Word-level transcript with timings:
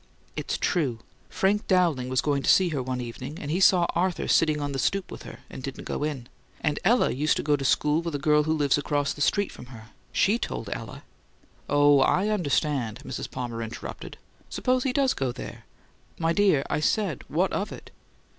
"It's 0.35 0.57
true. 0.57 0.97
Frank 1.29 1.67
Dowling 1.67 2.09
was 2.09 2.21
going 2.21 2.41
to 2.41 2.49
see 2.49 2.69
her 2.69 2.81
one 2.81 2.99
evening 3.01 3.37
and 3.39 3.51
he 3.51 3.59
saw 3.59 3.85
Arthur 3.93 4.27
sitting 4.27 4.59
on 4.59 4.71
the 4.71 4.79
stoop 4.79 5.11
with 5.11 5.21
her, 5.21 5.41
and 5.47 5.61
didn't 5.61 5.83
go 5.83 6.03
in. 6.03 6.27
And 6.59 6.79
Ella 6.83 7.11
used 7.11 7.37
to 7.37 7.43
go 7.43 7.55
to 7.55 7.63
school 7.63 8.01
with 8.01 8.15
a 8.15 8.17
girl 8.17 8.45
who 8.45 8.53
lives 8.53 8.79
across 8.79 9.13
the 9.13 9.21
street 9.21 9.51
from 9.51 9.67
here. 9.67 9.89
She 10.11 10.39
told 10.39 10.71
Ella" 10.73 11.03
"Oh, 11.69 11.99
I 11.99 12.29
understand," 12.29 13.01
Mrs. 13.05 13.29
Palmer 13.29 13.61
interrupted. 13.61 14.17
"Suppose 14.49 14.85
he 14.85 14.91
does 14.91 15.13
go 15.13 15.31
there. 15.31 15.65
My 16.17 16.33
dear, 16.33 16.63
I 16.67 16.79
said, 16.79 17.21
'What 17.27 17.53
of 17.53 17.71
it?'" 17.71 17.91